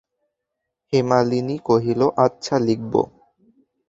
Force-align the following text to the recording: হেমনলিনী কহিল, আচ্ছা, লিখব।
হেমনলিনী 0.93 1.55
কহিল, 1.65 2.01
আচ্ছা, 2.17 2.55
লিখব। 2.59 2.93